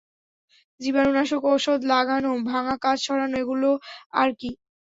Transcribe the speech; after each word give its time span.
জীবাণুনাশক 0.81 1.41
ওষুধ 1.51 1.79
লাগানো, 1.91 2.31
ভাঙা 2.49 2.75
কাঁচ 2.83 2.99
সরানো 3.05 3.35
এগুলো 3.43 3.69
আর 4.13 4.29
কি! 4.39 4.49